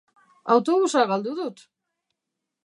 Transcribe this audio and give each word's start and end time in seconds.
Autobusa 0.55 1.03
galdu 1.11 1.35
dut! 1.43 1.63